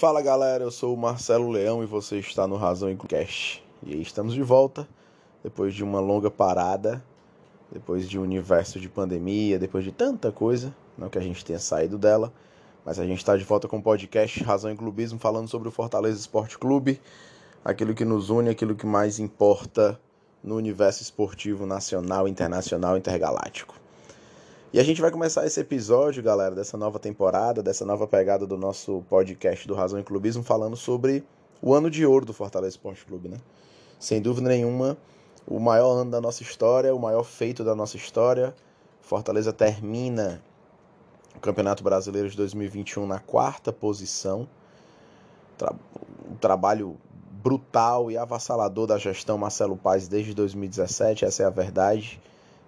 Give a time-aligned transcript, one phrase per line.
[0.00, 3.62] Fala galera, eu sou o Marcelo Leão e você está no Razão Cash.
[3.82, 4.88] E aí estamos de volta
[5.44, 7.04] depois de uma longa parada,
[7.70, 11.58] depois de um universo de pandemia, depois de tanta coisa, não que a gente tenha
[11.58, 12.32] saído dela,
[12.82, 15.70] mas a gente está de volta com o podcast Razão e Clubismo falando sobre o
[15.70, 16.98] Fortaleza Esporte Clube,
[17.62, 20.00] aquilo que nos une, aquilo que mais importa
[20.42, 23.79] no universo esportivo nacional, internacional, intergaláctico.
[24.72, 28.56] E a gente vai começar esse episódio, galera, dessa nova temporada, dessa nova pegada do
[28.56, 31.24] nosso podcast do Razão e Clubismo, falando sobre
[31.60, 33.38] o ano de ouro do Fortaleza Esporte Clube, né?
[33.98, 34.96] Sem dúvida nenhuma,
[35.44, 38.54] o maior ano da nossa história, o maior feito da nossa história.
[39.00, 40.40] Fortaleza termina
[41.34, 44.48] o Campeonato Brasileiro de 2021 na quarta posição.
[46.30, 46.96] Um trabalho
[47.42, 52.20] brutal e avassalador da gestão Marcelo Paes desde 2017, essa é a verdade.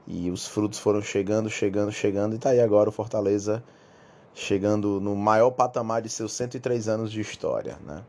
[0.07, 3.63] E os frutos foram chegando, chegando, chegando, e tá aí agora o Fortaleza
[4.35, 8.03] chegando no maior patamar de seus 103 anos de história, né?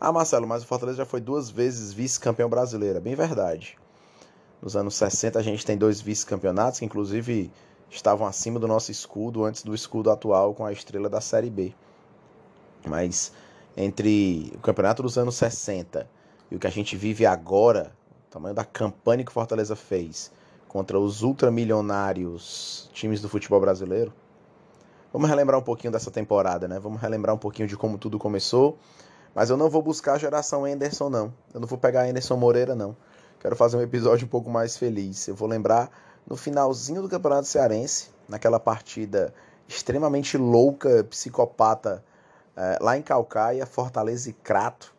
[0.00, 2.98] Ah, Marcelo, mas o Fortaleza já foi duas vezes vice-campeão brasileiro.
[2.98, 3.76] É bem verdade.
[4.62, 7.50] Nos anos 60 a gente tem dois vice-campeonatos que inclusive
[7.90, 11.74] estavam acima do nosso escudo antes do escudo atual com a estrela da Série B.
[12.86, 13.32] Mas
[13.76, 16.08] entre o campeonato dos anos 60
[16.50, 17.92] e o que a gente vive agora,
[18.28, 20.30] o tamanho da campanha que o Fortaleza fez
[20.78, 24.14] contra os ultramilionários times do futebol brasileiro.
[25.12, 26.78] Vamos relembrar um pouquinho dessa temporada, né?
[26.78, 28.78] Vamos relembrar um pouquinho de como tudo começou.
[29.34, 31.34] Mas eu não vou buscar a geração Anderson, não.
[31.52, 32.96] Eu não vou pegar Anderson Moreira, não.
[33.40, 35.26] Quero fazer um episódio um pouco mais feliz.
[35.26, 35.90] Eu vou lembrar
[36.24, 39.34] no finalzinho do Campeonato Cearense, naquela partida
[39.66, 42.04] extremamente louca, psicopata,
[42.56, 44.94] é, lá em Calcaia, Fortaleza e Crato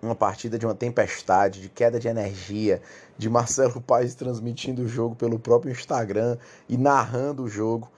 [0.00, 2.80] uma partida de uma tempestade, de queda de energia,
[3.16, 7.90] de Marcelo Paes transmitindo o jogo pelo próprio Instagram e narrando o jogo.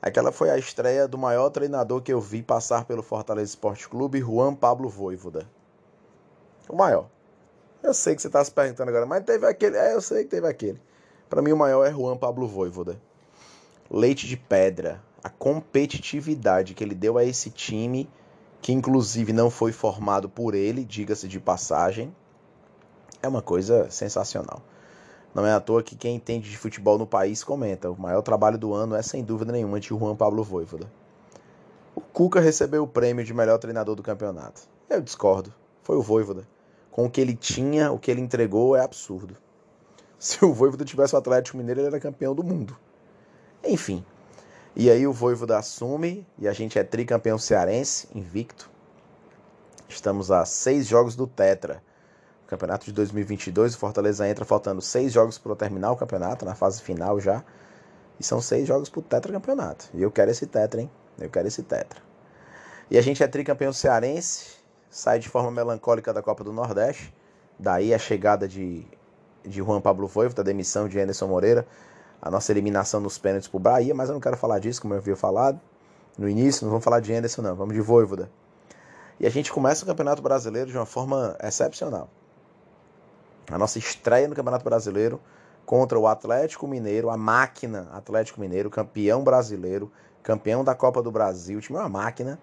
[0.00, 4.20] Aquela foi a estreia do maior treinador que eu vi passar pelo Fortaleza Esporte Clube,
[4.20, 5.46] Juan Pablo Voivoda.
[6.68, 7.08] O maior.
[7.82, 9.76] Eu sei que você está se perguntando agora, mas teve aquele.
[9.76, 10.80] É, eu sei que teve aquele.
[11.28, 13.00] Para mim, o maior é Juan Pablo Voivoda.
[13.90, 15.02] Leite de pedra.
[15.22, 18.08] A competitividade que ele deu a esse time
[18.66, 22.12] que inclusive não foi formado por ele, diga-se de passagem,
[23.22, 24.60] é uma coisa sensacional.
[25.32, 27.88] Não é à toa que quem entende de futebol no país comenta.
[27.88, 30.90] O maior trabalho do ano é, sem dúvida nenhuma, de Juan Pablo Voivoda.
[31.94, 34.62] O Cuca recebeu o prêmio de melhor treinador do campeonato.
[34.90, 35.54] Eu discordo.
[35.84, 36.42] Foi o Voivoda.
[36.90, 39.36] Com o que ele tinha, o que ele entregou é absurdo.
[40.18, 42.76] Se o Voivoda tivesse o Atlético Mineiro, ele era campeão do mundo.
[43.62, 44.04] Enfim,
[44.76, 48.70] e aí o Voivoda assume e a gente é tricampeão cearense, invicto.
[49.88, 51.82] Estamos a seis jogos do Tetra.
[52.46, 56.82] campeonato de 2022, o Fortaleza entra faltando seis jogos para terminar o campeonato, na fase
[56.82, 57.42] final já.
[58.20, 59.88] E são seis jogos para o Tetra campeonato.
[59.94, 60.90] E eu quero esse Tetra, hein?
[61.18, 62.02] Eu quero esse Tetra.
[62.90, 64.58] E a gente é tricampeão cearense,
[64.90, 67.14] sai de forma melancólica da Copa do Nordeste.
[67.58, 68.86] Daí a chegada de,
[69.42, 71.66] de Juan Pablo Voivoda, a demissão de Anderson Moreira
[72.20, 74.98] a nossa eliminação nos pênaltis pro Bahia, mas eu não quero falar disso, como eu
[74.98, 75.60] havia falado
[76.18, 78.30] no início, não vamos falar de Anderson não, vamos de Voivoda.
[79.20, 82.08] E a gente começa o Campeonato Brasileiro de uma forma excepcional.
[83.50, 85.20] A nossa estreia no Campeonato Brasileiro
[85.64, 89.90] contra o Atlético Mineiro, a máquina Atlético Mineiro, campeão brasileiro,
[90.22, 92.38] campeão da Copa do Brasil, o time é uma máquina.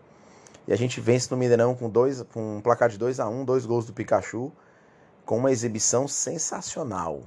[0.68, 3.42] E a gente vence no Mineirão com, dois, com um placar de 2 a 1
[3.42, 4.52] um, dois gols do Pikachu,
[5.26, 7.22] com uma exibição sensacional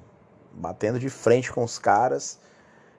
[0.57, 2.39] batendo de frente com os caras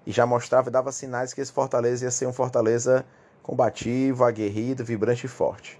[0.06, 3.06] e já mostrava e dava sinais que esse Fortaleza ia ser um Fortaleza
[3.41, 5.79] combativo, aguerrido, vibrante e forte.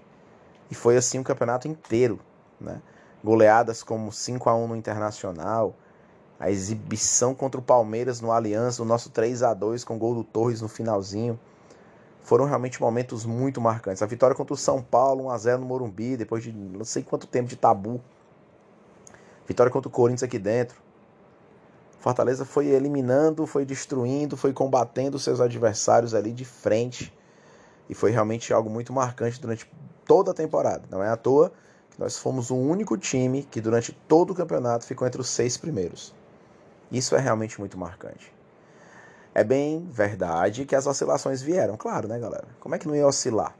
[0.70, 2.20] E foi assim o campeonato inteiro,
[2.60, 2.80] né?
[3.22, 5.74] Goleadas como 5 a 1 no Internacional,
[6.38, 10.24] a exibição contra o Palmeiras no Aliança, o nosso 3 a 2 com gol do
[10.24, 11.38] Torres no finalzinho.
[12.22, 14.02] Foram realmente momentos muito marcantes.
[14.02, 17.02] A vitória contra o São Paulo, 1 a 0 no Morumbi, depois de não sei
[17.02, 18.00] quanto tempo de tabu.
[19.46, 20.87] Vitória contra o Corinthians aqui dentro.
[21.98, 27.12] Fortaleza foi eliminando, foi destruindo, foi combatendo seus adversários ali de frente.
[27.88, 29.70] E foi realmente algo muito marcante durante
[30.04, 30.84] toda a temporada.
[30.90, 31.52] Não é à toa
[31.90, 35.56] que nós fomos o único time que durante todo o campeonato ficou entre os seis
[35.56, 36.14] primeiros.
[36.90, 38.32] Isso é realmente muito marcante.
[39.34, 42.48] É bem verdade que as oscilações vieram, claro, né, galera?
[42.60, 43.54] Como é que não ia oscilar?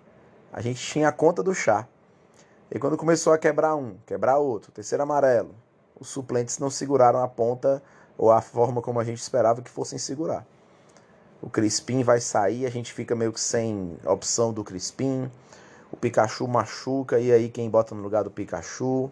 [0.52, 1.86] A gente tinha a conta do chá.
[2.70, 5.54] E quando começou a quebrar um, quebrar outro, terceiro amarelo,
[5.98, 7.82] os suplentes não seguraram a ponta
[8.18, 10.44] ou a forma como a gente esperava que fossem segurar.
[11.40, 15.30] O Crispim vai sair, a gente fica meio que sem opção do Crispim.
[15.92, 19.08] O Pikachu machuca, e aí quem bota no lugar do Pikachu?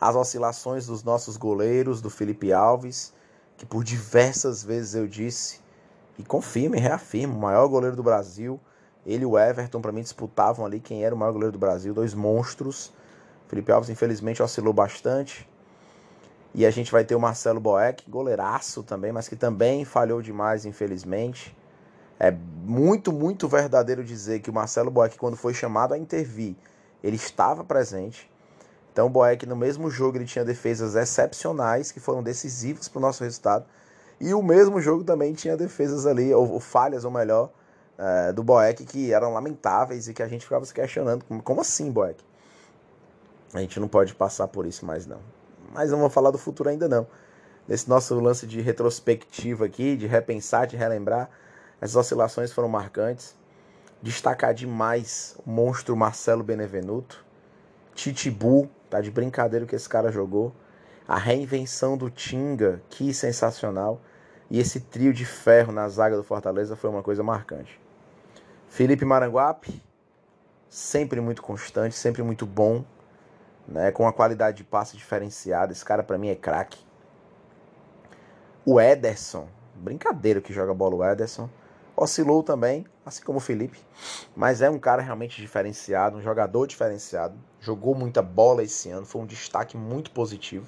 [0.00, 3.12] As oscilações dos nossos goleiros, do Felipe Alves,
[3.58, 5.60] que por diversas vezes eu disse,
[6.18, 8.58] e confirmo e reafirmo, o maior goleiro do Brasil.
[9.06, 11.92] Ele e o Everton, para mim, disputavam ali quem era o maior goleiro do Brasil,
[11.92, 12.92] dois monstros.
[13.46, 15.48] Felipe Alves, infelizmente, oscilou bastante.
[16.58, 20.64] E a gente vai ter o Marcelo Boeck, goleiraço também, mas que também falhou demais,
[20.64, 21.56] infelizmente.
[22.18, 26.56] É muito, muito verdadeiro dizer que o Marcelo Boeck, quando foi chamado a intervir,
[27.00, 28.28] ele estava presente.
[28.92, 33.02] Então o Boeck, no mesmo jogo, ele tinha defesas excepcionais, que foram decisivas para o
[33.02, 33.64] nosso resultado.
[34.20, 37.50] E o mesmo jogo também tinha defesas ali, ou, ou falhas, ou melhor,
[37.96, 41.24] é, do Boeck, que eram lamentáveis e que a gente ficava se questionando.
[41.44, 42.20] Como assim, Boeck?
[43.54, 45.37] A gente não pode passar por isso mais, não.
[45.72, 47.06] Mas não vou falar do futuro ainda, não.
[47.66, 51.28] Nesse nosso lance de retrospectiva aqui, de repensar, de relembrar,
[51.80, 53.36] as oscilações foram marcantes.
[54.02, 57.24] Destacar demais o monstro Marcelo Benevenuto.
[57.94, 60.52] Titibu, tá de brincadeira que esse cara jogou.
[61.06, 64.00] A reinvenção do Tinga, que sensacional.
[64.50, 67.78] E esse trio de ferro na zaga do Fortaleza foi uma coisa marcante.
[68.68, 69.82] Felipe Maranguape,
[70.68, 72.84] sempre muito constante, sempre muito bom,
[73.68, 75.72] né, com uma qualidade de passe diferenciada.
[75.72, 76.78] Esse cara para mim é craque.
[78.64, 81.48] O Ederson, brincadeira que joga bola o Ederson.
[81.96, 83.78] Oscilou também, assim como o Felipe,
[84.36, 87.36] mas é um cara realmente diferenciado, um jogador diferenciado.
[87.60, 90.66] Jogou muita bola esse ano, foi um destaque muito positivo.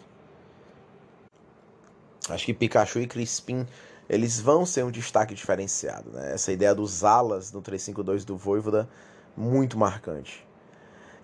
[2.29, 3.64] Acho que Pikachu e Crispim,
[4.08, 6.11] eles vão ser um destaque diferenciado.
[6.11, 6.32] Né?
[6.32, 8.88] Essa ideia dos alas no 352 do Voivoda,
[9.37, 10.44] muito marcante.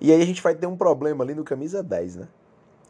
[0.01, 2.29] E aí a gente vai ter um problema ali no camisa 10, né?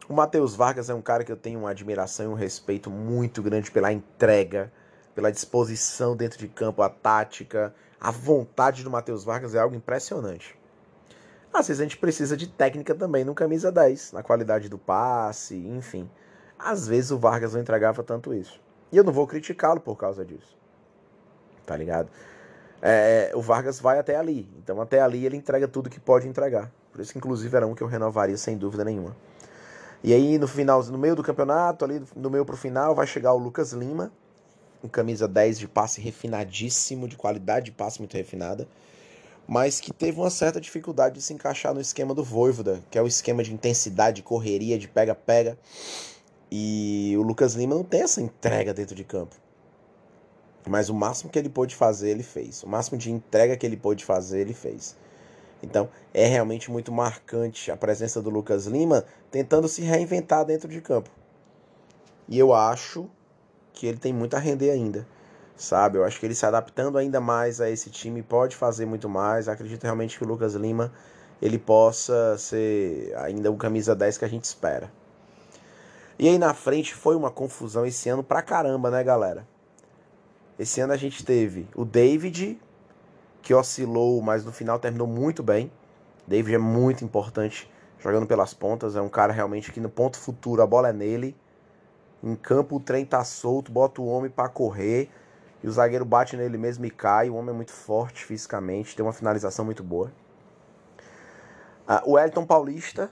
[0.09, 3.41] O Matheus Vargas é um cara que eu tenho uma admiração e um respeito muito
[3.41, 4.71] grande pela entrega,
[5.13, 10.57] pela disposição dentro de campo, a tática, a vontade do Matheus Vargas é algo impressionante.
[11.53, 15.55] Às vezes a gente precisa de técnica também no camisa 10, na qualidade do passe,
[15.55, 16.09] enfim.
[16.59, 18.61] Às vezes o Vargas não entregava tanto isso.
[18.91, 20.57] E eu não vou criticá-lo por causa disso.
[21.65, 22.09] Tá ligado?
[22.81, 24.49] É, o Vargas vai até ali.
[24.57, 26.71] Então até ali ele entrega tudo que pode entregar.
[26.97, 29.15] Por isso que inclusive era um que eu renovaria sem dúvida nenhuma.
[30.03, 33.33] E aí no final, no meio do campeonato, ali no meio pro final, vai chegar
[33.33, 34.11] o Lucas Lima,
[34.83, 38.67] um camisa 10 de passe refinadíssimo, de qualidade de passe muito refinada,
[39.47, 43.01] mas que teve uma certa dificuldade de se encaixar no esquema do Voivoda, que é
[43.01, 45.55] o esquema de intensidade, de correria, de pega-pega.
[46.49, 49.35] E o Lucas Lima não tem essa entrega dentro de campo.
[50.67, 52.63] Mas o máximo que ele pôde fazer, ele fez.
[52.63, 54.97] O máximo de entrega que ele pôde fazer, ele fez.
[55.61, 60.81] Então, é realmente muito marcante a presença do Lucas Lima tentando se reinventar dentro de
[60.81, 61.09] campo.
[62.27, 63.09] E eu acho
[63.73, 65.07] que ele tem muito a render ainda,
[65.55, 65.97] sabe?
[65.97, 69.47] Eu acho que ele se adaptando ainda mais a esse time pode fazer muito mais.
[69.47, 70.91] acredito realmente que o Lucas Lima
[71.41, 74.91] ele possa ser ainda o camisa 10 que a gente espera.
[76.19, 79.47] E aí na frente foi uma confusão esse ano pra caramba, né, galera?
[80.57, 82.59] Esse ano a gente teve o David,
[83.47, 85.71] que oscilou, mas no final terminou muito bem.
[86.27, 90.61] David é muito importante jogando pelas pontas, é um cara realmente que no ponto futuro
[90.61, 91.33] a bola é nele.
[92.21, 95.09] Em campo o trem tá solto, bota o homem para correr
[95.63, 97.29] e o zagueiro bate nele mesmo e cai.
[97.29, 100.11] O homem é muito forte fisicamente, tem uma finalização muito boa.
[101.87, 103.09] Ah, o Elton Paulista,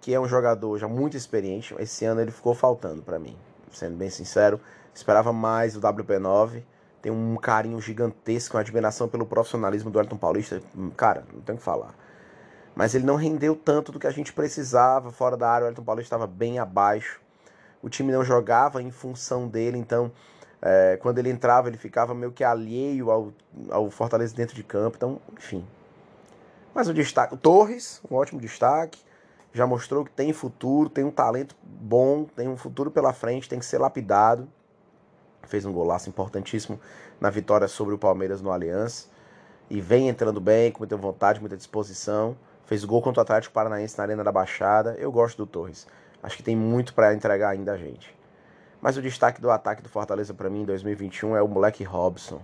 [0.00, 3.36] que é um jogador já muito experiente, esse ano ele ficou faltando para mim,
[3.70, 4.58] sendo bem sincero.
[4.94, 6.62] Esperava mais do WP9.
[7.04, 10.62] Tem um carinho gigantesco, uma admiração pelo profissionalismo do Elton Paulista.
[10.96, 11.94] Cara, não tem o que falar.
[12.74, 15.12] Mas ele não rendeu tanto do que a gente precisava.
[15.12, 17.20] Fora da área, o Elton Paulista estava bem abaixo
[17.84, 20.10] o time não jogava em função dele, então
[20.62, 23.30] é, quando ele entrava ele ficava meio que alheio ao,
[23.68, 25.62] ao Fortaleza dentro de campo, então enfim.
[26.74, 28.98] Mas o destaque, o Torres, um ótimo destaque,
[29.52, 33.58] já mostrou que tem futuro, tem um talento bom, tem um futuro pela frente, tem
[33.58, 34.48] que ser lapidado.
[35.44, 36.80] Fez um golaço importantíssimo
[37.20, 39.06] na vitória sobre o Palmeiras no Aliança.
[39.70, 42.36] E vem entrando bem, com muita vontade, muita disposição.
[42.66, 44.94] Fez gol contra o Atlético Paranaense na Arena da Baixada.
[44.98, 45.86] Eu gosto do Torres.
[46.22, 48.14] Acho que tem muito para entregar ainda a gente.
[48.80, 52.40] Mas o destaque do ataque do Fortaleza para mim em 2021 é o moleque Robson.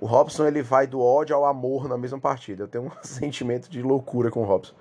[0.00, 2.62] O Robson ele vai do ódio ao amor na mesma partida.
[2.62, 4.74] Eu tenho um sentimento de loucura com o Robson.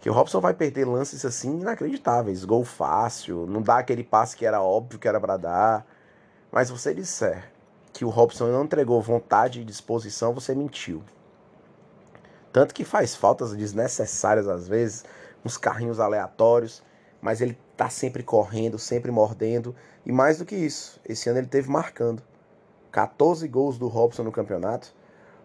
[0.00, 4.46] Que o Robson vai perder lances assim inacreditáveis, gol fácil, não dá aquele passe que
[4.46, 5.86] era óbvio que era para dar.
[6.50, 7.50] Mas você disser
[7.92, 11.02] que o Robson não entregou vontade e disposição, você mentiu.
[12.52, 15.04] Tanto que faz faltas desnecessárias às vezes,
[15.44, 16.82] uns carrinhos aleatórios
[17.20, 19.74] mas ele tá sempre correndo, sempre mordendo.
[20.04, 22.22] E mais do que isso, esse ano ele teve marcando
[22.92, 24.94] 14 gols do Robson no campeonato.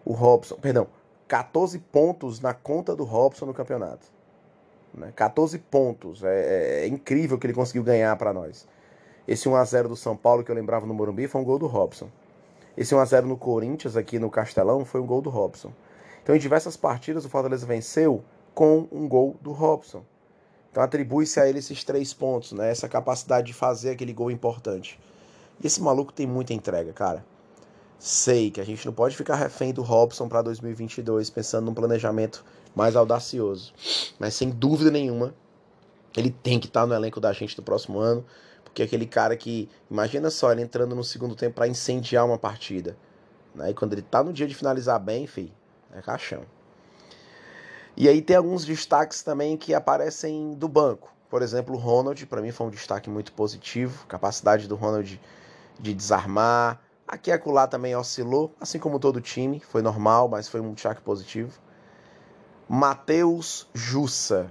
[0.04, 0.86] O Robson, perdão,
[1.26, 4.06] 14 pontos na conta do Robson no campeonato.
[4.94, 5.12] Né?
[5.16, 6.22] 14 pontos.
[6.22, 8.66] É, é, é incrível que ele conseguiu ganhar para nós.
[9.26, 11.58] Esse 1 a 0 do São Paulo que eu lembrava no Morumbi foi um gol
[11.58, 12.08] do Robson.
[12.76, 15.72] Esse 1x0 no Corinthians, aqui no Castelão, foi um gol do Robson.
[16.22, 18.24] Então, em diversas partidas, o Fortaleza venceu
[18.54, 20.02] com um gol do Robson.
[20.70, 22.70] Então, atribui-se a ele esses três pontos, né?
[22.70, 24.98] Essa capacidade de fazer aquele gol importante.
[25.62, 27.24] E esse maluco tem muita entrega, cara.
[27.98, 32.42] Sei que a gente não pode ficar refém do Robson para 2022, pensando num planejamento
[32.74, 33.74] mais audacioso.
[34.18, 35.34] Mas, sem dúvida nenhuma,
[36.16, 38.24] ele tem que estar tá no elenco da gente do próximo ano.
[38.72, 42.38] Porque é aquele cara que, imagina só, ele entrando no segundo tempo para incendiar uma
[42.38, 42.96] partida.
[43.54, 43.70] Né?
[43.70, 45.52] E quando ele tá no dia de finalizar bem, filho,
[45.94, 46.42] é caixão.
[47.94, 51.12] E aí tem alguns destaques também que aparecem do banco.
[51.28, 54.06] Por exemplo, o Ronald, para mim foi um destaque muito positivo.
[54.06, 55.20] Capacidade do Ronald
[55.78, 56.80] de desarmar.
[57.06, 59.60] Aqui e acolá também oscilou, assim como todo time.
[59.60, 61.60] Foi normal, mas foi um destaque positivo.
[62.66, 64.50] Matheus Jussa,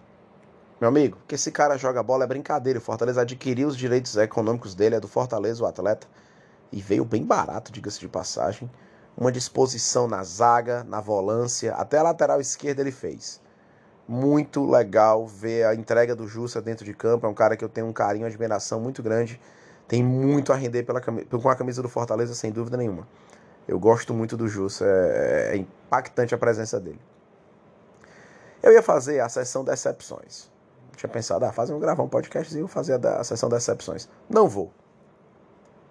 [0.82, 2.80] meu amigo, que esse cara joga bola é brincadeira.
[2.80, 6.08] O Fortaleza adquiriu os direitos econômicos dele, é do Fortaleza o atleta.
[6.72, 8.68] E veio bem barato, diga-se de passagem.
[9.16, 13.40] Uma disposição na zaga, na volância, até a lateral esquerda ele fez.
[14.08, 17.28] Muito legal ver a entrega do Justa dentro de campo.
[17.28, 19.40] É um cara que eu tenho um carinho, uma admiração muito grande.
[19.88, 23.08] Tem muito a render pela, com a camisa do Fortaleza, sem dúvida nenhuma.
[23.68, 27.00] Eu gosto muito do Justa, é, é impactante a presença dele.
[28.64, 30.50] Eu ia fazer a sessão decepções
[30.96, 34.10] tinha pensado, ah, fazer um gravar um podcast eu fazer a, a sessão das excepções.
[34.30, 34.72] Não vou.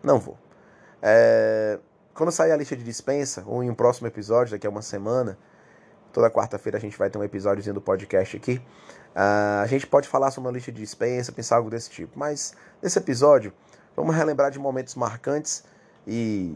[0.03, 0.39] Não vou.
[1.03, 1.79] É,
[2.15, 5.39] quando sair a lista de dispensa, ou em um próximo episódio, daqui a uma semana,
[6.13, 8.61] toda quarta-feira a gente vai ter um episódiozinho do podcast aqui.
[9.15, 12.19] Uh, a gente pode falar sobre uma lista de dispensa, pensar algo desse tipo.
[12.19, 13.53] Mas nesse episódio,
[13.97, 15.65] vamos relembrar de momentos marcantes
[16.07, 16.55] e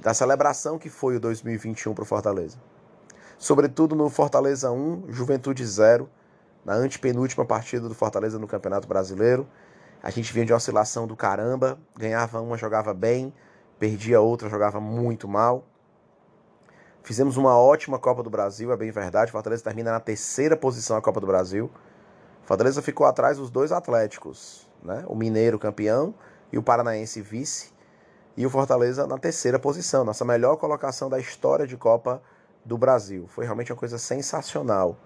[0.00, 2.56] da celebração que foi o 2021 para o Fortaleza.
[3.38, 6.08] Sobretudo no Fortaleza 1, Juventude 0,
[6.66, 9.46] na antepenúltima partida do Fortaleza no Campeonato Brasileiro.
[10.02, 13.32] A gente vinha de oscilação do caramba, ganhava uma, jogava bem,
[13.78, 15.64] perdia outra, jogava muito mal.
[17.04, 19.30] Fizemos uma ótima Copa do Brasil, é bem verdade.
[19.30, 21.70] Fortaleza termina na terceira posição na Copa do Brasil.
[22.42, 25.04] Fortaleza ficou atrás dos dois Atléticos, né?
[25.06, 26.12] O Mineiro campeão
[26.52, 27.72] e o Paranaense vice.
[28.36, 32.20] E o Fortaleza na terceira posição, nossa melhor colocação da história de Copa
[32.64, 33.28] do Brasil.
[33.28, 34.96] Foi realmente uma coisa sensacional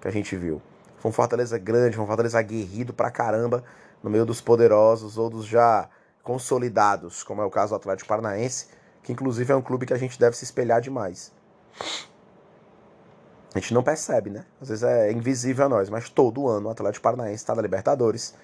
[0.00, 0.62] que a gente viu.
[1.00, 3.64] Foi um Fortaleza grande, foi um Fortaleza aguerrido pra caramba
[4.02, 5.88] no meio dos poderosos ou dos já
[6.22, 8.66] consolidados, como é o caso do Atlético Paranaense,
[9.02, 11.32] que inclusive é um clube que a gente deve se espelhar demais.
[13.54, 14.44] A gente não percebe, né?
[14.60, 18.34] Às vezes é invisível a nós, mas todo ano o Atlético Paranaense está na Libertadores,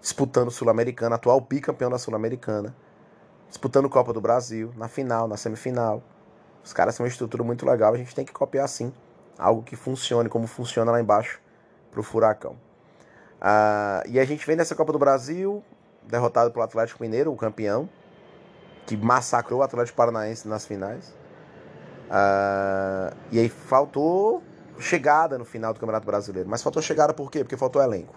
[0.00, 2.74] disputando Sul-Americana, atual bicampeão da Sul-Americana,
[3.48, 6.00] disputando Copa do Brasil, na final, na semifinal.
[6.62, 8.92] Os caras são uma estrutura muito legal, a gente tem que copiar sim.
[9.36, 11.42] Algo que funcione como funciona lá embaixo
[11.92, 12.56] para o Furacão.
[13.40, 15.62] Ah, e a gente vem nessa Copa do Brasil,
[16.02, 17.88] derrotado pelo Atlético Mineiro, o campeão,
[18.86, 21.14] que massacrou o Atlético Paranaense nas finais.
[22.10, 24.42] Ah, e aí faltou
[24.78, 26.48] chegada no final do Campeonato Brasileiro.
[26.48, 27.44] Mas faltou chegada por quê?
[27.44, 28.14] Porque faltou elenco.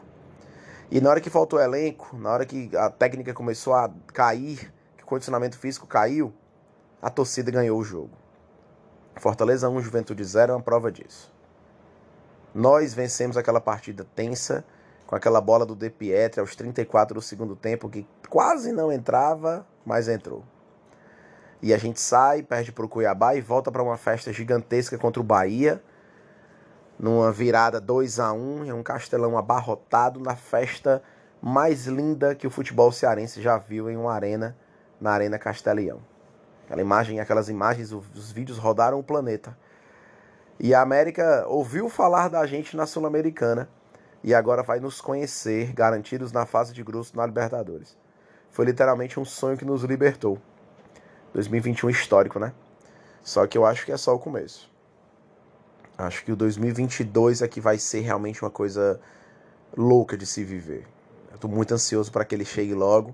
[0.89, 5.03] E na hora que faltou elenco, na hora que a técnica começou a cair, que
[5.03, 6.33] o condicionamento físico caiu,
[7.01, 8.11] a torcida ganhou o jogo.
[9.15, 11.34] Fortaleza 1, Juventude 0 é uma prova disso.
[12.55, 14.63] Nós vencemos aquela partida tensa,
[15.05, 19.67] com aquela bola do De Pietri aos 34 do segundo tempo, que quase não entrava,
[19.85, 20.41] mas entrou.
[21.61, 25.19] E a gente sai, perde para o Cuiabá e volta para uma festa gigantesca contra
[25.19, 25.83] o Bahia,
[26.97, 31.03] numa virada 2 a 1 em um castelão abarrotado na festa
[31.41, 34.55] mais linda que o futebol cearense já viu em uma arena,
[35.01, 35.99] na Arena Castelhão.
[36.63, 39.57] Aquela imagem, aquelas imagens, os vídeos rodaram o planeta.
[40.59, 43.69] E a América ouviu falar da gente na Sul-Americana
[44.23, 47.97] e agora vai nos conhecer, garantidos na fase de grupos na Libertadores.
[48.49, 50.39] Foi literalmente um sonho que nos libertou.
[51.33, 52.53] 2021 histórico, né?
[53.21, 54.71] Só que eu acho que é só o começo.
[55.97, 58.99] Acho que o 2022 é que vai ser realmente uma coisa
[59.75, 60.87] louca de se viver.
[61.31, 63.13] Eu tô muito ansioso para que ele chegue logo.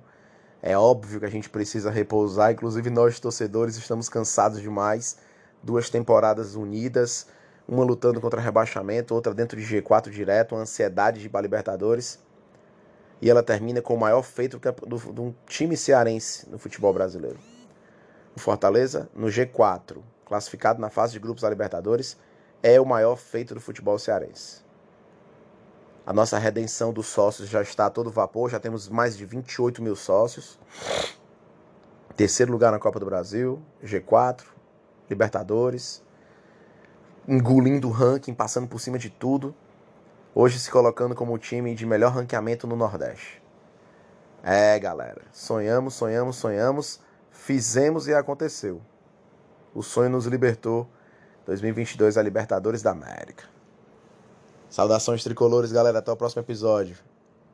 [0.62, 5.18] É óbvio que a gente precisa repousar, inclusive nós torcedores estamos cansados demais
[5.63, 7.27] duas temporadas unidas,
[7.68, 12.20] uma lutando contra rebaixamento, outra dentro de G4 direto, uma ansiedade de ir Libertadores.
[13.22, 17.39] E ela termina com o maior feito de um time cearense no futebol brasileiro.
[18.36, 22.18] O Fortaleza, no G4, classificado na fase de grupos da Libertadores,
[22.63, 24.62] é o maior feito do futebol cearense.
[26.06, 29.84] A nossa redenção dos sócios já está a todo vapor, já temos mais de 28
[29.84, 30.60] mil sócios.
[32.18, 34.44] Terceiro lugar na Copa do Brasil, G4,
[35.12, 36.03] Libertadores,
[37.27, 39.53] engolindo o ranking, passando por cima de tudo.
[40.34, 43.41] Hoje se colocando como o time de melhor ranqueamento no Nordeste.
[44.44, 47.00] É, galera, sonhamos, sonhamos, sonhamos,
[47.30, 48.82] fizemos e aconteceu.
[49.74, 50.88] O sonho nos libertou.
[51.46, 53.44] 2022 a Libertadores da América.
[54.70, 56.00] Saudações tricolores, galera.
[56.00, 56.96] Até o próximo episódio.